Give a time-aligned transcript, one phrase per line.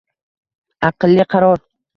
[0.89, 1.65] Aqlli qaror